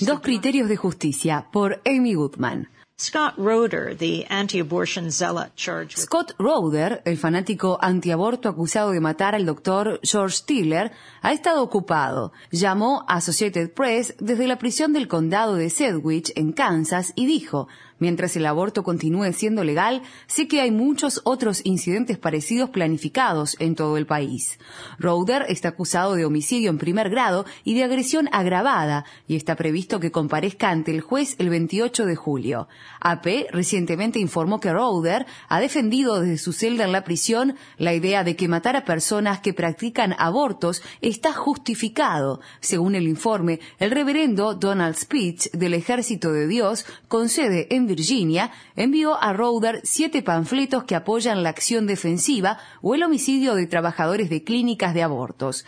[0.00, 2.68] Dos criterios de justicia por Amy Goodman.
[2.98, 9.34] Scott Roeder, the anti-abortion zealot charged with Scott Roeder, el fanático antiaborto acusado de matar
[9.34, 12.32] al doctor George Tiller, ha estado ocupado.
[12.52, 17.66] Llamó a Associated Press desde la prisión del condado de Sedgwick, en Kansas, y dijo,
[18.02, 23.76] Mientras el aborto continúe siendo legal, sé que hay muchos otros incidentes parecidos planificados en
[23.76, 24.58] todo el país.
[24.98, 30.00] Roeder está acusado de homicidio en primer grado y de agresión agravada y está previsto
[30.00, 32.66] que comparezca ante el juez el 28 de julio.
[32.98, 38.24] AP recientemente informó que Roeder ha defendido desde su celda en la prisión la idea
[38.24, 42.40] de que matar a personas que practican abortos está justificado.
[42.58, 49.20] Según el informe, el reverendo Donald Speech del Ejército de Dios concede en Virginia, envió
[49.20, 54.44] a Roeder siete panfletos que apoyan la acción defensiva o el homicidio de trabajadores de
[54.44, 55.64] clínicas de abortos.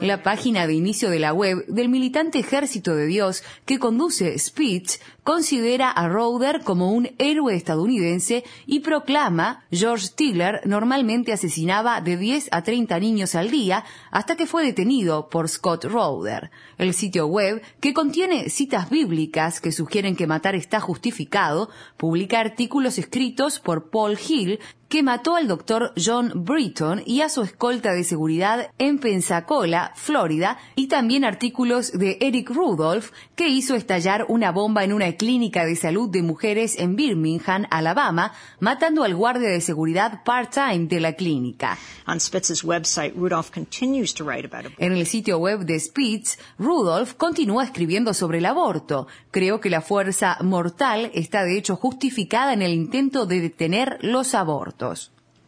[0.00, 5.00] La página de inicio de la web del militante Ejército de Dios que conduce Spitz
[5.22, 12.48] considera a Roeder como un héroe estadounidense y proclama George Tiller normalmente asesinaba de 10
[12.52, 16.50] a 30 niños al día hasta que fue detenido por Scott Roeder.
[16.78, 22.98] El sitio web, que contiene citas bíblicas que sugieren que matar está justificado, publica artículos
[22.98, 24.58] escritos por Paul Hill
[24.88, 30.58] que mató al doctor John Britton y a su escolta de seguridad en Pensacola, Florida,
[30.76, 35.76] y también artículos de Eric Rudolph, que hizo estallar una bomba en una clínica de
[35.76, 41.78] salud de mujeres en Birmingham, Alabama, matando al guardia de seguridad part-time de la clínica.
[42.06, 43.14] on Spitz's website.
[43.16, 44.72] Rudolph continues to write about it.
[44.78, 49.06] En el sitio web de Spitz, Rudolph continúa escribiendo sobre el aborto.
[49.30, 54.34] Creo que la fuerza mortal está de hecho justificada en el intento de detener los
[54.34, 54.83] abortos.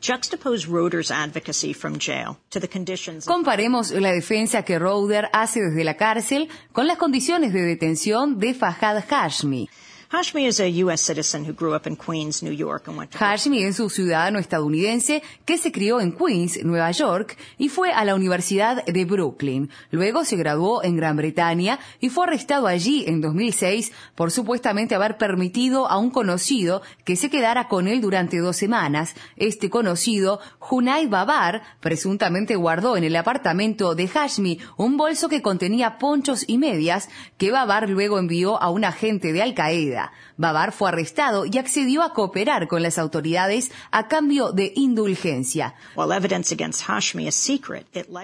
[0.00, 5.60] Juxtapose Roeder's advocacy from jail to the conditions of Comparemos la defensa que Roeder hace
[5.60, 9.68] desde la cárcel con las condiciones de detención de Fahad Hashmi.
[10.08, 11.02] Hashmi is a U.S.
[11.02, 14.38] citizen who grew up in Queens, New York, and went to Hashmi es un ciudadano
[14.38, 19.68] estadounidense que se crió en Queens, Nueva York, y fue a la Universidad de Brooklyn.
[19.90, 25.18] Luego se graduó en Gran Bretaña y fue arrestado allí en 2006 por supuestamente haber
[25.18, 29.16] permitido a un conocido que se quedara con él durante dos semanas.
[29.36, 35.98] Este conocido, Junai Babar, presuntamente guardó en el apartamento de Hashmi un bolso que contenía
[35.98, 37.08] ponchos y medias
[37.38, 39.95] que Babar luego envió a un agente de Al Qaeda.
[40.36, 45.74] Babar fue arrestado y accedió a cooperar con las autoridades a cambio de indulgencia.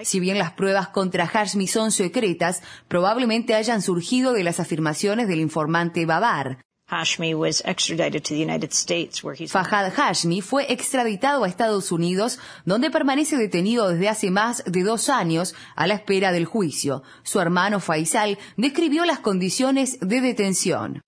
[0.03, 5.39] Si bien las pruebas contra Hashmi son secretas, probablemente hayan surgido de las afirmaciones del
[5.39, 6.59] informante Babar.
[6.89, 11.91] Hashmi was extradited to the United States, where he's Fahad Hashmi fue extraditado a Estados
[11.91, 17.01] Unidos, donde permanece detenido desde hace más de dos años a la espera del juicio.
[17.23, 21.01] Su hermano Faisal describió las condiciones de detención.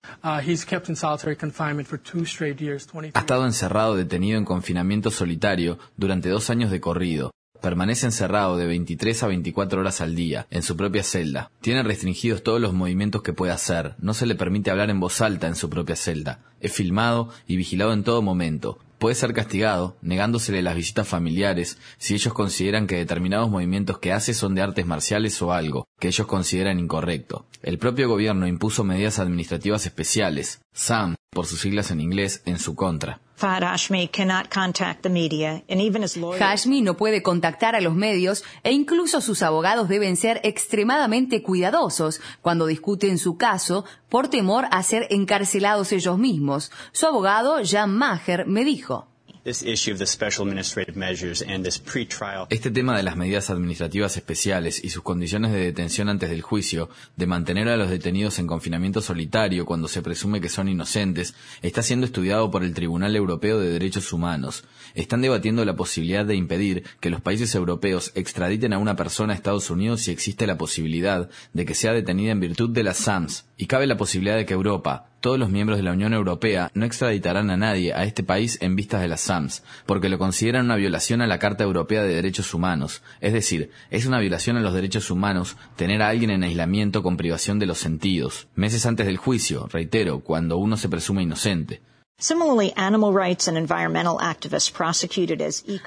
[0.44, 4.44] He's kept in solitary confinement for two straight years, 23 Ha estado encerrado detenido en
[4.44, 7.30] confinamiento solitario durante dos años de corrido.
[7.60, 11.50] Permanece encerrado de 23 a 24 horas al día, en su propia celda.
[11.60, 13.94] Tiene restringidos todos los movimientos que puede hacer.
[13.98, 16.40] No se le permite hablar en voz alta en su propia celda.
[16.60, 18.78] Es filmado y vigilado en todo momento.
[18.98, 24.32] Puede ser castigado, negándosele las visitas familiares, si ellos consideran que determinados movimientos que hace
[24.32, 27.46] son de artes marciales o algo, que ellos consideran incorrecto.
[27.62, 32.74] El propio gobierno impuso medidas administrativas especiales, SAM, por sus siglas en inglés, en su
[32.74, 33.20] contra.
[33.36, 36.40] Fahad Hashmi cannot contact the media, and even his lawyer.
[36.40, 42.22] Hashmi no puede contactar a los medios e incluso sus abogados deben ser extremadamente cuidadosos
[42.40, 46.72] cuando discuten su caso por temor a ser encarcelados ellos mismos.
[46.92, 49.08] Su abogado, Jan Maher, me dijo.
[49.48, 49.76] Este
[52.72, 57.28] tema de las medidas administrativas especiales y sus condiciones de detención antes del juicio, de
[57.28, 62.06] mantener a los detenidos en confinamiento solitario cuando se presume que son inocentes, está siendo
[62.06, 64.64] estudiado por el Tribunal Europeo de Derechos Humanos.
[64.96, 69.36] Están debatiendo la posibilidad de impedir que los países europeos extraditen a una persona a
[69.36, 73.44] Estados Unidos si existe la posibilidad de que sea detenida en virtud de las SAMS,
[73.56, 76.84] y cabe la posibilidad de que Europa, todos los miembros de la Unión Europea, no
[76.84, 80.76] extraditarán a nadie a este país en vistas de las SAMS, porque lo consideran una
[80.76, 83.02] violación a la Carta Europea de Derechos Humanos.
[83.20, 87.16] Es decir, es una violación a los derechos humanos tener a alguien en aislamiento con
[87.16, 88.48] privación de los sentidos.
[88.54, 91.80] Meses antes del juicio, reitero, cuando uno se presume inocente.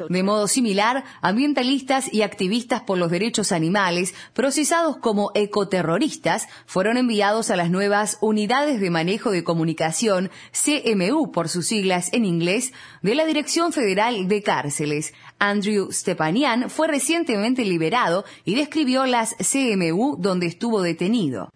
[0.10, 7.50] De modo similar, ambientalistas y activistas por los derechos animales, procesados como ecoterroristas, fueron enviados
[7.50, 13.16] a las nuevas Unidades de Manejo de Comunicación, CMU por sus siglas en inglés, de
[13.16, 15.16] la Dirección Federal de Cárceles.
[15.40, 21.50] Andrew Stepanian fue recientemente liberado y describió las CMU donde estuvo detenido.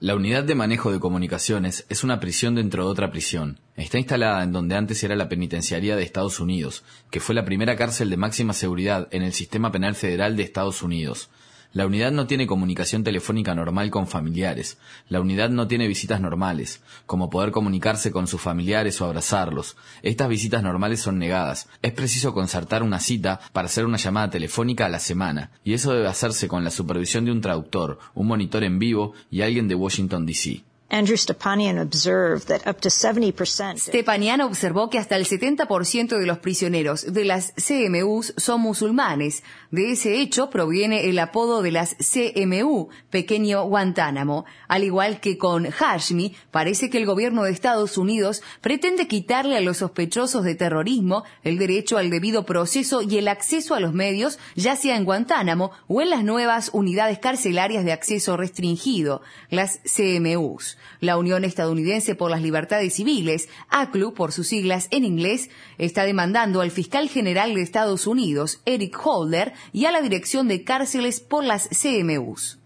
[0.00, 3.60] La unidad de manejo de comunicaciones es una prisión dentro de otra prisión.
[3.76, 7.76] Está instalada en donde antes era la penitenciaría de Estados Unidos, que fue la primera
[7.76, 11.30] cárcel de máxima seguridad en el sistema penal federal de Estados Unidos.
[11.72, 14.78] La unidad no tiene comunicación telefónica normal con familiares.
[15.08, 19.76] La unidad no tiene visitas normales, como poder comunicarse con sus familiares o abrazarlos.
[20.02, 21.68] Estas visitas normales son negadas.
[21.82, 25.92] Es preciso concertar una cita para hacer una llamada telefónica a la semana, y eso
[25.92, 29.74] debe hacerse con la supervisión de un traductor, un monitor en vivo y alguien de
[29.74, 30.64] Washington, D.C.
[30.88, 36.38] Andrew Stepanian observed that up to 70% Stepanian observó que hasta el 70% de los
[36.38, 39.42] prisioneros de las CMUs son musulmanes.
[39.70, 44.44] De ese hecho proviene el apodo de las CMU, Pequeño Guantánamo.
[44.68, 49.60] Al igual que con Hashmi, parece que el gobierno de Estados Unidos pretende quitarle a
[49.60, 54.38] los sospechosos de terrorismo el derecho al debido proceso y el acceso a los medios,
[54.54, 60.75] ya sea en Guantánamo o en las nuevas unidades carcelarias de acceso restringido, las CMUs.
[61.00, 66.60] La Unión Estadounidense por las Libertades Civiles, ACLU por sus siglas en inglés, está demandando
[66.60, 71.44] al fiscal general de Estados Unidos, Eric Holder, y a la Dirección de Cárceles por
[71.44, 72.58] las CMUs.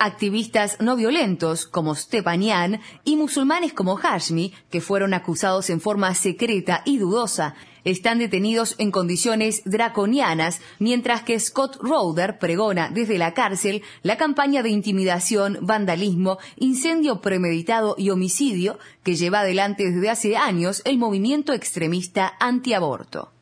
[0.00, 6.82] Activistas no violentos como Stepanian y musulmanes como Hashmi, que fueron acusados en forma secreta
[6.84, 7.54] y dudosa
[7.86, 14.64] están detenidos en condiciones draconianas, mientras que Scott Roder pregona desde la cárcel la campaña
[14.64, 21.52] de intimidación, vandalismo, incendio premeditado y homicidio que lleva adelante desde hace años el movimiento
[21.52, 23.35] extremista antiaborto.